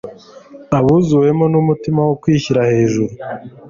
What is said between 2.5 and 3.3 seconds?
hejuru,